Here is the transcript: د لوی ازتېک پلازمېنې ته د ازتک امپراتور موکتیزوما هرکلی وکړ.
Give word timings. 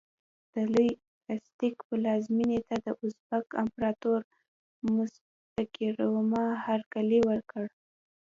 د 0.53 0.55
لوی 0.73 0.89
ازتېک 1.33 1.75
پلازمېنې 1.87 2.59
ته 2.67 2.75
د 2.85 2.87
ازتک 3.03 3.45
امپراتور 3.63 4.19
موکتیزوما 4.85 6.45
هرکلی 6.65 7.19
وکړ. 7.29 7.65